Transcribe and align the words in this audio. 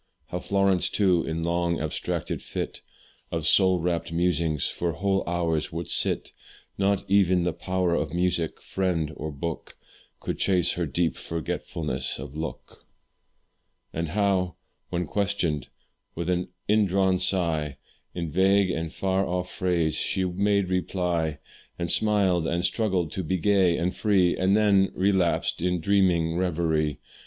How 0.29 0.39
Florence 0.39 0.89
too, 0.89 1.23
in 1.25 1.43
long 1.43 1.79
abstracted 1.79 2.41
fit 2.41 2.81
Of 3.31 3.45
soul 3.45 3.79
wrapt 3.79 4.11
musing, 4.11 4.57
for 4.57 4.93
whole 4.93 5.23
hours 5.27 5.71
would 5.71 5.87
sit; 5.87 6.31
Nor 6.75 6.97
even 7.07 7.43
the 7.43 7.53
power 7.53 7.93
of 7.93 8.11
music, 8.11 8.59
friend, 8.63 9.13
or 9.15 9.31
book, 9.31 9.77
Could 10.19 10.39
chase 10.39 10.71
her 10.71 10.87
deep 10.87 11.15
forgetfulness 11.15 12.17
of 12.17 12.35
look; 12.35 12.87
And 13.93 14.07
how, 14.07 14.55
when 14.89 15.05
questioned 15.05 15.67
with 16.15 16.31
an 16.31 16.47
indrawn 16.67 17.19
sigh, 17.19 17.77
In 18.15 18.31
vague 18.31 18.71
and 18.71 18.91
far 18.91 19.27
off 19.27 19.51
phrase, 19.51 19.97
she 19.97 20.25
made 20.25 20.67
reply, 20.67 21.37
And 21.77 21.91
smiled 21.91 22.47
and 22.47 22.65
struggled 22.65 23.11
to 23.11 23.23
be 23.23 23.37
gay 23.37 23.77
and 23.77 23.95
free, 23.95 24.35
And 24.35 24.57
then 24.57 24.91
relapsed 24.95 25.61
in 25.61 25.79
dreaming 25.79 26.37
reverie. 26.37 26.99